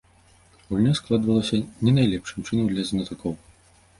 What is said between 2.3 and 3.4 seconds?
чынам для знатакоў.